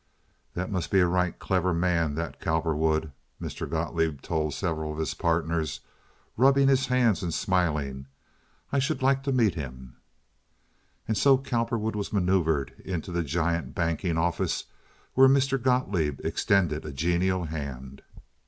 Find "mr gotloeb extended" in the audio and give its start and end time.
15.29-16.83